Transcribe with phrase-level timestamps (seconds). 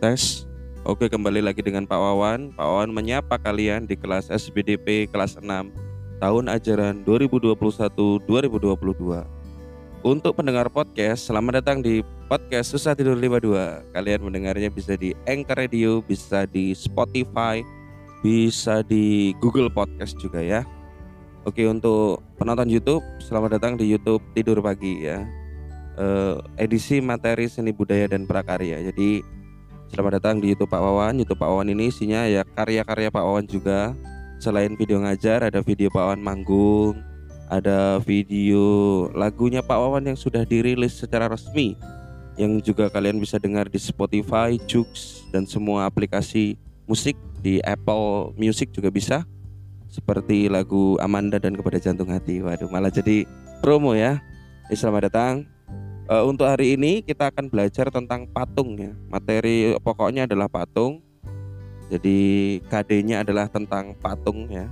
[0.00, 0.48] Tes.
[0.88, 2.56] Oke, kembali lagi dengan Pak Wawan.
[2.56, 5.44] Pak Wawan menyapa kalian di kelas SBDP kelas 6
[6.24, 8.24] tahun ajaran 2021-2022.
[10.00, 12.00] Untuk pendengar podcast, selamat datang di
[12.32, 13.92] podcast Susah Tidur 52.
[13.92, 17.60] Kalian mendengarnya bisa di Anchor Radio, bisa di Spotify,
[18.24, 20.64] bisa di Google Podcast juga ya.
[21.44, 25.28] Oke, untuk penonton YouTube, selamat datang di YouTube Tidur Pagi ya.
[26.00, 28.80] Uh, edisi materi seni budaya dan prakarya.
[28.88, 29.39] Jadi
[29.90, 31.18] Selamat datang di YouTube Pak Wawan.
[31.18, 33.90] YouTube Pak Wawan ini isinya ya karya-karya Pak Wawan juga.
[34.38, 36.94] Selain video ngajar, ada video Pak Wawan manggung,
[37.50, 38.62] ada video
[39.18, 41.74] lagunya Pak Wawan yang sudah dirilis secara resmi
[42.38, 46.54] yang juga kalian bisa dengar di Spotify, Joox dan semua aplikasi
[46.86, 49.26] musik di Apple Music juga bisa.
[49.90, 52.38] Seperti lagu Amanda dan kepada jantung hati.
[52.38, 53.26] Waduh, malah jadi
[53.58, 54.22] promo ya.
[54.70, 55.50] selamat datang
[56.10, 58.90] Uh, untuk hari ini kita akan belajar tentang patung ya.
[59.06, 60.98] Materi pokoknya adalah patung.
[61.86, 64.66] Jadi KD-nya adalah tentang patung ya.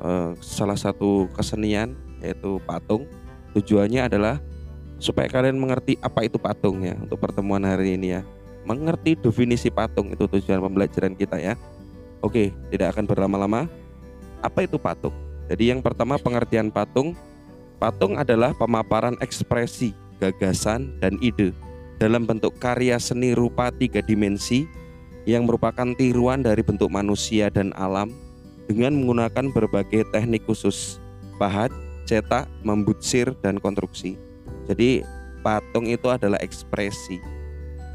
[0.00, 1.92] Uh, salah satu kesenian
[2.24, 3.04] yaitu patung.
[3.52, 4.40] Tujuannya adalah
[4.96, 8.24] supaya kalian mengerti apa itu patung ya untuk pertemuan hari ini ya.
[8.64, 11.60] Mengerti definisi patung itu tujuan pembelajaran kita ya.
[12.24, 13.68] Oke, tidak akan berlama-lama.
[14.40, 15.12] Apa itu patung?
[15.44, 17.12] Jadi yang pertama pengertian patung.
[17.76, 21.54] Patung adalah pemaparan ekspresi gagasan, dan ide
[21.98, 24.70] dalam bentuk karya seni rupa tiga dimensi
[25.26, 28.14] yang merupakan tiruan dari bentuk manusia dan alam
[28.70, 31.02] dengan menggunakan berbagai teknik khusus
[31.36, 31.74] pahat,
[32.06, 34.16] cetak, membutsir, dan konstruksi.
[34.70, 35.02] Jadi
[35.42, 37.18] patung itu adalah ekspresi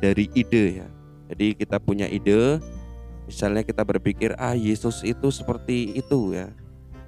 [0.03, 0.87] dari ide ya.
[1.33, 2.59] Jadi kita punya ide,
[3.25, 6.51] misalnya kita berpikir ah Yesus itu seperti itu ya,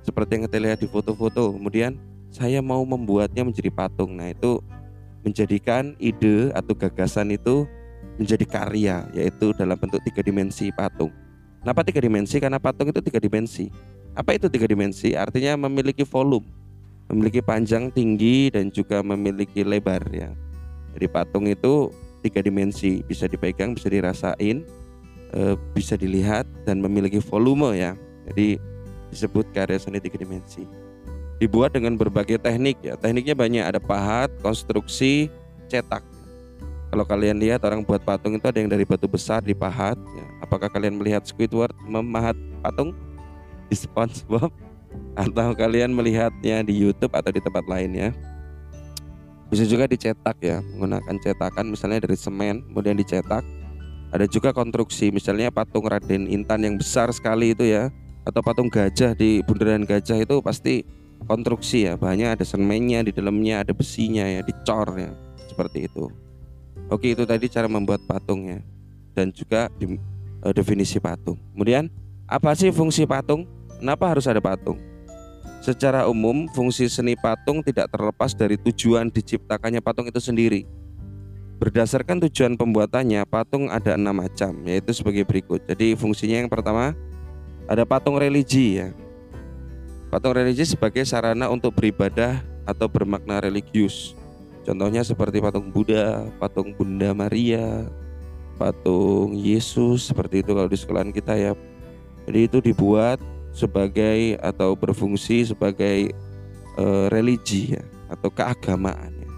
[0.01, 1.53] seperti yang kita lihat di foto-foto.
[1.53, 1.99] Kemudian
[2.33, 4.17] saya mau membuatnya menjadi patung.
[4.17, 4.63] Nah itu
[5.25, 7.65] menjadikan ide atau gagasan itu
[8.21, 11.09] menjadi karya yaitu dalam bentuk tiga dimensi patung.
[11.65, 12.37] Kenapa tiga dimensi?
[12.37, 13.73] Karena patung itu tiga dimensi.
[14.13, 15.17] Apa itu tiga dimensi?
[15.17, 16.45] Artinya memiliki volume,
[17.09, 20.29] memiliki panjang, tinggi dan juga memiliki lebar ya.
[20.93, 21.89] Jadi patung itu
[22.21, 24.63] tiga dimensi, bisa dipegang, bisa dirasain,
[25.33, 25.41] e,
[25.73, 27.97] bisa dilihat dan memiliki volume ya.
[28.29, 28.61] Jadi
[29.09, 30.84] disebut karya seni tiga dimensi
[31.37, 32.95] dibuat dengan berbagai teknik ya.
[32.95, 35.27] Tekniknya banyak, ada pahat, konstruksi,
[35.67, 36.03] cetak.
[36.95, 40.25] Kalau kalian lihat orang buat patung itu ada yang dari batu besar dipahat ya.
[40.39, 42.95] Apakah kalian melihat Squidward memahat patung
[43.67, 44.47] di SpongeBob
[45.27, 48.09] atau kalian melihatnya di YouTube atau di tempat lain ya?
[49.51, 53.43] Bisa juga dicetak ya, menggunakan cetakan misalnya dari semen kemudian dicetak.
[54.15, 57.91] Ada juga konstruksi misalnya patung Raden Intan yang besar sekali itu ya
[58.23, 60.87] atau patung gajah di bundaran gajah itu pasti
[61.23, 65.11] konstruksi ya banyak ada semennya di dalamnya ada besinya ya dicor ya
[65.47, 66.11] seperti itu.
[66.91, 68.59] Oke itu tadi cara membuat patung ya
[69.15, 69.95] dan juga di,
[70.43, 71.39] uh, definisi patung.
[71.55, 71.87] Kemudian
[72.27, 73.47] apa sih fungsi patung?
[73.79, 74.77] Kenapa harus ada patung?
[75.65, 80.69] Secara umum fungsi seni patung tidak terlepas dari tujuan diciptakannya patung itu sendiri.
[81.55, 85.63] Berdasarkan tujuan pembuatannya, patung ada enam macam, yaitu sebagai berikut.
[85.65, 86.93] Jadi fungsinya yang pertama
[87.65, 88.93] ada patung religi ya.
[90.13, 94.13] Patung religi sebagai sarana untuk beribadah atau bermakna religius.
[94.65, 97.85] Contohnya seperti patung Buddha, patung Bunda Maria,
[98.57, 101.53] patung Yesus seperti itu kalau di sekolahan kita ya.
[102.25, 103.21] Jadi itu dibuat
[103.53, 106.09] sebagai atau berfungsi sebagai
[106.73, 109.29] e, religi ya atau keagamaan ya.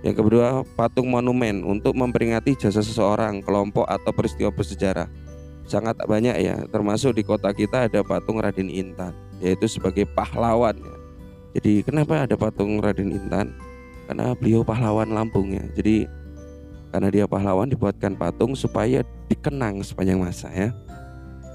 [0.00, 0.46] Yang kedua,
[0.76, 5.08] patung monumen untuk memperingati jasa seseorang, kelompok atau peristiwa bersejarah.
[5.68, 10.96] Sangat banyak ya, termasuk di kota kita ada patung Raden Intan yaitu sebagai pahlawan ya.
[11.58, 13.50] Jadi kenapa ada patung Raden Intan?
[14.06, 15.64] Karena beliau pahlawan Lampung ya.
[15.74, 16.06] Jadi
[16.90, 20.70] karena dia pahlawan dibuatkan patung supaya dikenang sepanjang masa ya.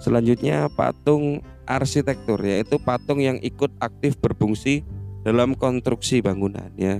[0.03, 4.83] Selanjutnya patung arsitektur yaitu patung yang ikut aktif berfungsi
[5.23, 6.99] dalam konstruksi bangunan ya.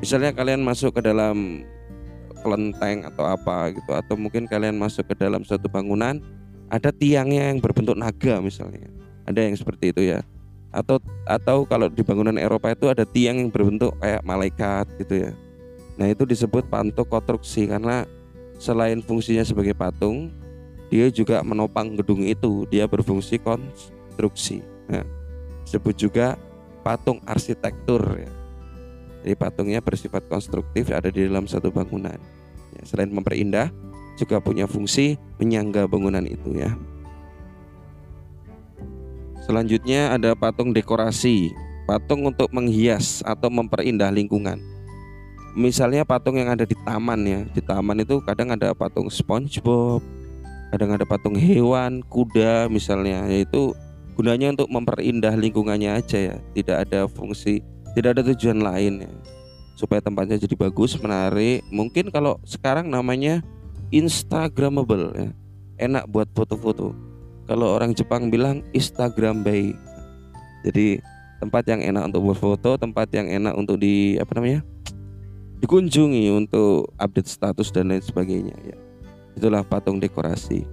[0.00, 1.62] Misalnya kalian masuk ke dalam
[2.44, 6.20] kelenteng atau apa gitu atau mungkin kalian masuk ke dalam suatu bangunan
[6.68, 8.84] ada tiangnya yang berbentuk naga misalnya
[9.24, 10.20] ada yang seperti itu ya.
[10.74, 15.32] Atau atau kalau di bangunan Eropa itu ada tiang yang berbentuk kayak malaikat gitu ya.
[15.94, 18.02] Nah itu disebut panto konstruksi karena
[18.58, 20.30] selain fungsinya sebagai patung
[20.90, 22.66] dia juga menopang gedung itu.
[22.70, 24.62] Dia berfungsi konstruksi.
[24.90, 25.06] Nah,
[25.66, 26.38] disebut juga
[26.82, 28.30] patung arsitektur ya.
[29.24, 32.18] Jadi patungnya bersifat konstruktif ada di dalam satu bangunan.
[32.76, 33.72] Ya, selain memperindah
[34.20, 36.70] juga punya fungsi menyangga bangunan itu ya
[39.44, 41.52] Selanjutnya ada patung dekorasi,
[41.84, 44.60] patung untuk menghias atau memperindah lingkungan.
[45.54, 50.02] misalnya patung yang ada di taman ya di taman itu kadang ada patung SpongeBob
[50.74, 53.70] kadang ada patung hewan kuda misalnya yaitu
[54.18, 57.62] gunanya untuk memperindah lingkungannya aja ya tidak ada fungsi
[57.94, 59.12] tidak ada tujuan lain ya.
[59.78, 61.62] Supaya tempatnya jadi bagus menarik.
[61.70, 63.42] Mungkin kalau sekarang namanya
[63.94, 65.30] instagramable ya
[65.78, 66.94] enak buat foto-foto
[67.44, 69.76] kalau orang Jepang bilang Instagram bay
[70.64, 71.00] jadi
[71.40, 74.64] tempat yang enak untuk berfoto tempat yang enak untuk di apa namanya
[75.64, 78.76] dikunjungi untuk update status dan lain sebagainya ya.
[79.32, 80.68] Itulah patung dekorasi.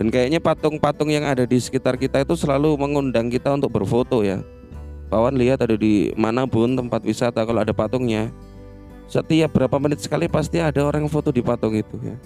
[0.00, 4.40] Dan kayaknya patung-patung yang ada di sekitar kita itu selalu mengundang kita untuk berfoto ya.
[5.12, 8.32] Kawan lihat ada di mana pun tempat wisata kalau ada patungnya.
[9.12, 12.16] Setiap berapa menit sekali pasti ada orang foto di patung itu ya.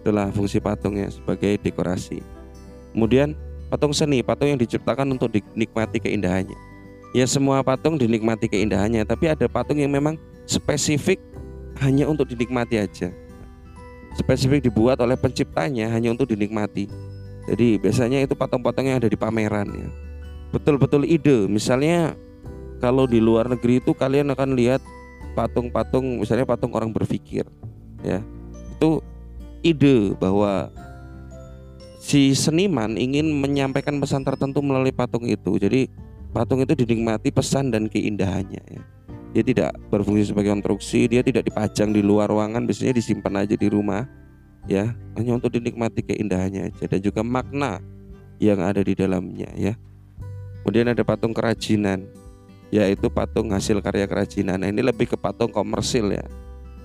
[0.00, 2.39] Itulah fungsi patungnya sebagai dekorasi.
[2.92, 3.38] Kemudian
[3.70, 6.58] patung seni, patung yang diciptakan untuk dinikmati keindahannya.
[7.10, 10.14] Ya semua patung dinikmati keindahannya, tapi ada patung yang memang
[10.46, 11.18] spesifik
[11.82, 13.10] hanya untuk dinikmati aja.
[14.18, 16.90] Spesifik dibuat oleh penciptanya hanya untuk dinikmati.
[17.50, 19.88] Jadi biasanya itu patung-patung yang ada di pameran ya.
[20.50, 21.46] Betul-betul ide.
[21.46, 22.14] Misalnya
[22.82, 24.82] kalau di luar negeri itu kalian akan lihat
[25.34, 27.46] patung-patung misalnya patung orang berpikir
[28.02, 28.22] ya.
[28.76, 29.02] Itu
[29.62, 30.70] ide bahwa
[32.00, 35.60] si seniman ingin menyampaikan pesan tertentu melalui patung itu.
[35.60, 35.86] Jadi
[36.32, 38.82] patung itu dinikmati pesan dan keindahannya ya.
[39.30, 43.68] Dia tidak berfungsi sebagai konstruksi dia tidak dipajang di luar ruangan biasanya disimpan aja di
[43.68, 44.08] rumah
[44.66, 44.96] ya.
[45.14, 46.84] Hanya untuk dinikmati keindahannya aja.
[46.88, 47.78] Dan juga makna
[48.40, 49.76] yang ada di dalamnya ya.
[50.64, 52.08] Kemudian ada patung kerajinan
[52.70, 54.62] yaitu patung hasil karya kerajinan.
[54.62, 56.24] Nah, ini lebih ke patung komersil ya.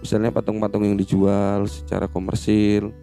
[0.02, 2.94] Misalnya patung-patung yang dijual secara komersil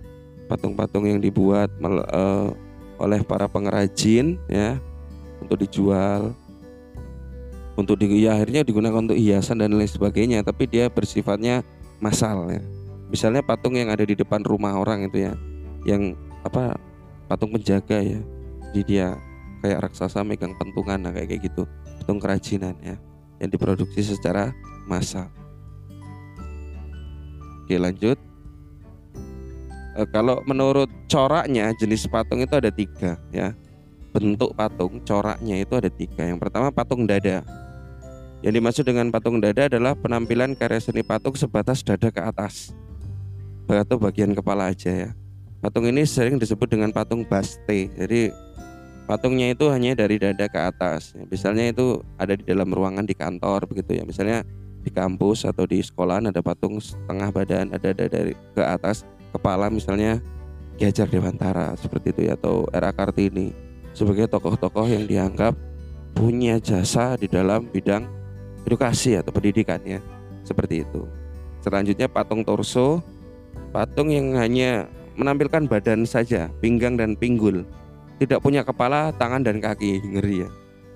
[0.53, 2.53] patung-patung yang dibuat uh,
[3.01, 4.77] oleh para pengrajin ya
[5.41, 6.37] untuk dijual
[7.73, 11.65] untuk di, ya akhirnya digunakan untuk hiasan dan lain sebagainya tapi dia bersifatnya
[12.05, 12.61] massal ya.
[13.09, 15.33] Misalnya patung yang ada di depan rumah orang itu ya
[15.89, 16.13] yang
[16.45, 16.77] apa
[17.33, 18.21] patung penjaga ya
[18.73, 19.09] jadi dia
[19.65, 21.63] kayak raksasa megang pentungan nah, kayak kayak gitu
[22.01, 22.97] patung kerajinan ya
[23.41, 24.53] yang diproduksi secara
[24.85, 25.33] massal.
[27.65, 28.21] Oke lanjut
[29.97, 33.57] e, kalau menurut coraknya jenis patung itu ada tiga ya
[34.13, 37.41] bentuk patung coraknya itu ada tiga yang pertama patung dada
[38.43, 42.75] yang dimaksud dengan patung dada adalah penampilan karya seni patung sebatas dada ke atas
[43.71, 45.11] atau bagian kepala aja ya.
[45.63, 47.87] Patung ini sering disebut dengan patung baste.
[47.95, 48.35] Jadi
[49.07, 51.15] patungnya itu hanya dari dada ke atas.
[51.31, 54.05] Misalnya itu ada di dalam ruangan di kantor begitu ya.
[54.05, 54.43] Misalnya
[54.83, 60.21] di kampus atau di sekolah ada patung setengah badan ada dari ke atas kepala misalnya
[60.77, 63.53] Ki Hajar Dewantara seperti itu ya atau Era Kartini.
[63.93, 65.53] Sebagai tokoh-tokoh yang dianggap
[66.17, 68.09] punya jasa di dalam bidang
[68.65, 70.01] edukasi atau pendidikan ya
[70.45, 71.05] seperti itu.
[71.61, 73.01] Selanjutnya patung torso
[73.73, 77.65] patung yang hanya menampilkan badan saja pinggang dan pinggul.
[78.21, 80.51] Tidak punya kepala tangan dan kaki ngeri ya.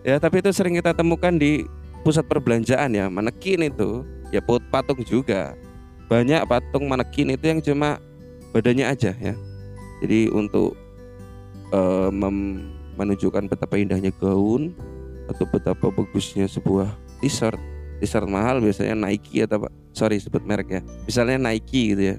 [0.07, 1.67] Ya tapi itu sering kita temukan di
[2.07, 4.07] pusat perbelanjaan ya manekin itu.
[4.31, 5.55] Ya patung juga.
[6.07, 7.99] Banyak patung manekin itu yang cuma
[8.57, 9.37] badannya aja ya.
[10.01, 10.73] Jadi untuk
[11.77, 12.09] uh,
[12.97, 14.73] menunjukkan betapa indahnya gaun
[15.29, 16.89] atau betapa bagusnya sebuah
[17.21, 17.61] t-shirt.
[18.01, 20.81] T-shirt mahal biasanya Nike atau sorry sebut merek ya.
[21.05, 22.17] Misalnya Nike gitu ya.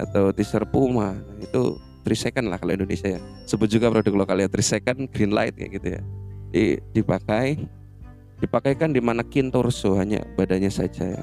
[0.00, 1.12] Atau t-shirt Puma.
[1.12, 3.20] Nah, itu 3 second lah kalau Indonesia ya.
[3.44, 4.48] Sebut juga produk lokal ya.
[4.48, 6.02] 3 second green light kayak gitu ya.
[6.54, 6.64] Di,
[6.96, 7.60] dipakai
[8.38, 11.22] dipakaikan di manekin torso hanya badannya saja ya.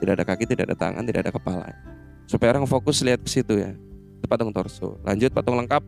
[0.00, 1.68] Tidak ada kaki tidak ada tangan tidak ada kepala.
[2.24, 3.76] Supaya orang fokus lihat ke situ ya
[4.26, 5.82] patung torso lanjut patung lengkap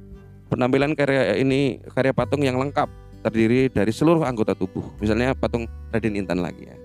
[0.53, 2.87] penampilan karya ini karya patung yang lengkap
[3.25, 4.85] terdiri dari seluruh anggota tubuh.
[5.01, 6.77] Misalnya patung Raden Intan lagi ya.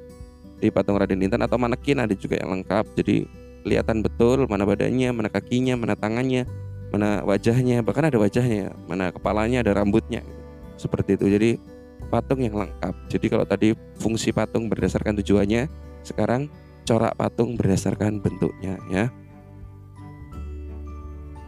[0.64, 2.96] Di patung Raden Intan atau manekin ada juga yang lengkap.
[2.96, 3.28] Jadi
[3.68, 6.48] kelihatan betul mana badannya, mana kakinya, mana tangannya,
[6.96, 10.24] mana wajahnya, bahkan ada wajahnya, mana kepalanya, ada rambutnya.
[10.80, 11.28] Seperti itu.
[11.28, 11.52] Jadi
[12.08, 12.96] patung yang lengkap.
[13.12, 15.68] Jadi kalau tadi fungsi patung berdasarkan tujuannya,
[16.08, 16.48] sekarang
[16.88, 19.12] corak patung berdasarkan bentuknya ya.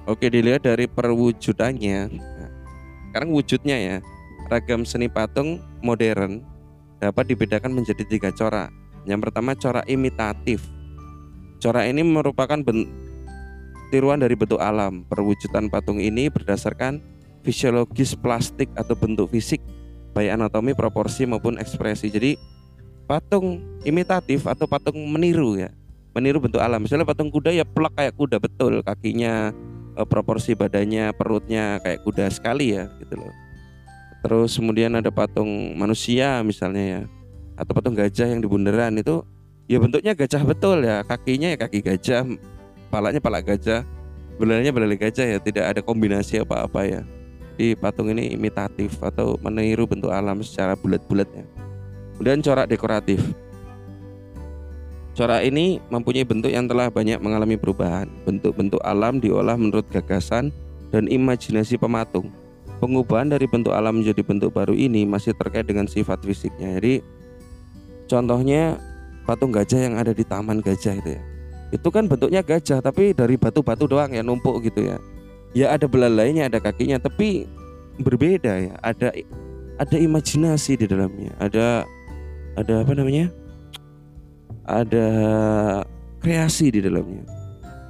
[0.09, 1.99] Oke dilihat dari perwujudannya.
[2.09, 2.49] Nah,
[3.11, 3.97] sekarang wujudnya ya
[4.49, 6.41] ragam seni patung modern
[6.97, 8.73] dapat dibedakan menjadi tiga corak.
[9.05, 10.61] Yang pertama corak imitatif.
[11.61, 12.57] Corak ini merupakan
[13.93, 15.05] tiruan dari bentuk alam.
[15.05, 17.01] Perwujudan patung ini berdasarkan
[17.45, 19.61] fisiologis plastik atau bentuk fisik,
[20.13, 22.09] baik anatomi, proporsi maupun ekspresi.
[22.09, 22.37] Jadi
[23.05, 25.69] patung imitatif atau patung meniru ya,
[26.13, 26.81] meniru bentuk alam.
[26.81, 29.53] Misalnya patung kuda ya plak kayak kuda betul, kakinya,
[29.97, 33.33] eh, proporsi badannya, perutnya kayak kuda sekali ya, gitu loh.
[34.21, 37.01] Terus kemudian ada patung manusia misalnya ya
[37.57, 39.25] Atau patung gajah yang di bundaran itu
[39.65, 42.21] ya bentuknya gajah betul ya kakinya ya kaki gajah
[42.93, 43.81] palanya pala gajah
[44.37, 47.01] belalainya belalai gajah ya tidak ada kombinasi apa-apa ya.
[47.57, 51.45] Di patung ini imitatif atau meniru bentuk alam secara bulat-bulatnya.
[52.17, 53.21] Kemudian corak dekoratif
[55.15, 58.07] corak ini mempunyai bentuk yang telah banyak mengalami perubahan.
[58.23, 60.51] Bentuk-bentuk alam diolah menurut gagasan
[60.91, 62.31] dan imajinasi pematung.
[62.81, 66.81] Pengubahan dari bentuk alam menjadi bentuk baru ini masih terkait dengan sifat fisiknya.
[66.81, 67.05] Jadi
[68.09, 68.81] contohnya
[69.29, 71.21] patung gajah yang ada di taman gajah itu ya.
[71.71, 74.97] Itu kan bentuknya gajah tapi dari batu-batu doang ya numpuk gitu ya.
[75.51, 77.45] Ya ada belalainya ada kakinya tapi
[78.01, 78.73] berbeda ya.
[78.81, 79.13] Ada
[79.77, 81.37] ada imajinasi di dalamnya.
[81.37, 81.85] Ada
[82.57, 83.31] ada apa namanya
[84.71, 85.07] ada
[86.23, 87.27] kreasi di dalamnya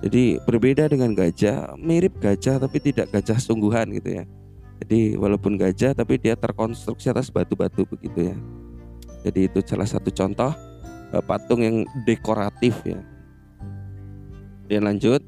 [0.02, 4.24] jadi berbeda dengan gajah mirip gajah tapi tidak gajah sungguhan gitu ya
[4.82, 8.38] jadi walaupun gajah tapi dia terkonstruksi atas batu-batu begitu ya
[9.22, 10.52] jadi itu salah satu contoh
[11.14, 13.02] eh, patung yang dekoratif ya
[14.72, 15.22] Kemudian lanjut.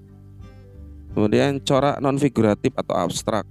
[1.12, 3.44] Kemudian corak non figuratif atau abstrak.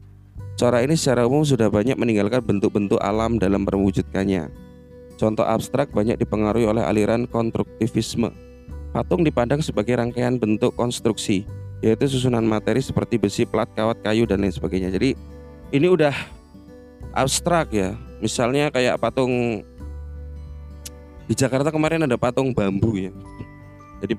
[0.57, 4.49] Corak ini secara umum sudah banyak meninggalkan bentuk-bentuk alam dalam perwujudannya.
[5.23, 8.35] Contoh abstrak banyak dipengaruhi oleh aliran konstruktivisme.
[8.91, 11.47] Patung dipandang sebagai rangkaian bentuk konstruksi,
[11.79, 14.91] yaitu susunan materi seperti besi, plat, kawat, kayu dan lain sebagainya.
[14.91, 15.15] Jadi
[15.71, 16.11] ini udah
[17.15, 17.95] abstrak ya.
[18.19, 19.63] Misalnya kayak patung
[21.31, 23.15] di Jakarta kemarin ada patung bambu ya.
[24.03, 24.19] Jadi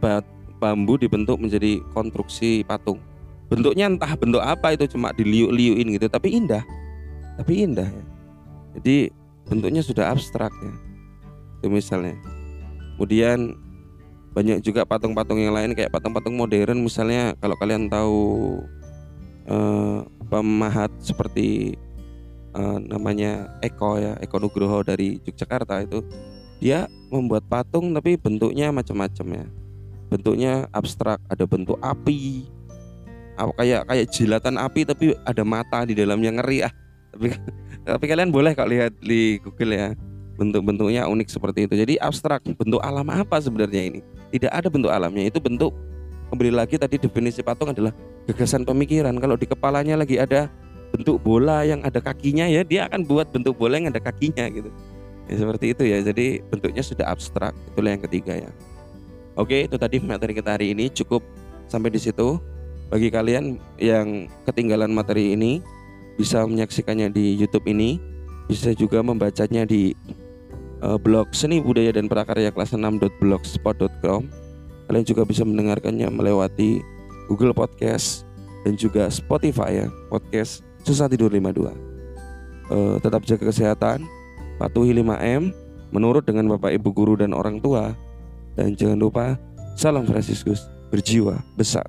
[0.56, 3.04] bambu dibentuk menjadi konstruksi patung.
[3.52, 6.64] Bentuknya entah bentuk apa itu cuma diliuk-liukin gitu, tapi indah.
[7.36, 8.06] Tapi indah ya.
[8.80, 9.12] Jadi
[9.52, 10.93] bentuknya sudah abstrak ya.
[11.64, 12.20] Itu misalnya.
[13.00, 13.56] Kemudian
[14.36, 18.60] banyak juga patung-patung yang lain kayak patung-patung modern misalnya kalau kalian tahu
[19.48, 21.80] eh, pemahat seperti
[22.52, 26.04] eh, namanya Eko ya Eko Nugroho dari Yogyakarta itu
[26.60, 29.46] dia membuat patung tapi bentuknya macam-macam ya.
[30.12, 32.44] Bentuknya abstrak ada bentuk api
[33.34, 36.74] kayak kayak jilatan api tapi ada mata di dalamnya ngeri ah.
[37.16, 37.32] Tapi
[37.88, 39.88] tapi kalian boleh kok lihat di Google ya
[40.38, 41.74] bentuk-bentuknya unik seperti itu.
[41.78, 44.00] Jadi abstrak bentuk alam apa sebenarnya ini?
[44.34, 45.74] Tidak ada bentuk alamnya itu bentuk
[46.34, 47.94] kembali lagi tadi definisi patung adalah
[48.26, 49.14] gagasan pemikiran.
[49.22, 50.50] Kalau di kepalanya lagi ada
[50.94, 54.70] bentuk bola yang ada kakinya ya dia akan buat bentuk bola yang ada kakinya gitu.
[55.30, 56.02] Ya, seperti itu ya.
[56.02, 58.52] Jadi bentuknya sudah abstrak itulah yang ketiga ya.
[59.34, 61.26] Oke, itu tadi materi kita hari ini cukup
[61.66, 62.38] sampai di situ.
[62.94, 65.66] Bagi kalian yang ketinggalan materi ini
[66.14, 67.98] bisa menyaksikannya di YouTube ini,
[68.46, 69.98] bisa juga membacanya di
[70.84, 74.22] uh, blog seni budaya dan prakarya kelas 6.blogspot.com.
[74.92, 76.84] Kalian juga bisa mendengarkannya melewati
[77.32, 78.28] Google Podcast
[78.68, 81.64] dan juga Spotify ya, podcast Susah Tidur 52.
[81.64, 84.04] Uh, eh, tetap jaga kesehatan,
[84.60, 85.56] patuhi 5M,
[85.96, 87.96] menurut dengan Bapak Ibu guru dan orang tua
[88.60, 89.26] dan jangan lupa
[89.80, 91.88] salam Fransiskus berjiwa besar.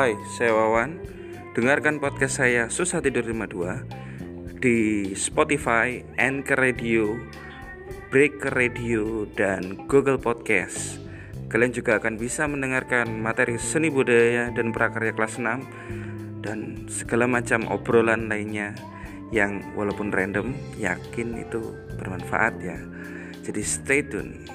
[0.00, 0.96] Hai, saya Wawan.
[1.52, 7.20] Dengarkan podcast saya Susah Tidur 52 di Spotify, Anchor Radio,
[8.08, 10.96] Breaker Radio, dan Google Podcast.
[11.52, 17.68] Kalian juga akan bisa mendengarkan materi seni budaya dan prakarya kelas 6 dan segala macam
[17.68, 18.72] obrolan lainnya
[19.28, 22.80] yang walaupun random yakin itu bermanfaat ya.
[23.44, 24.48] Jadi stay tune.